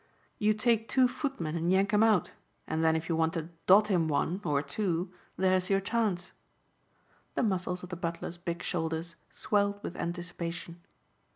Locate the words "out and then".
2.01-2.95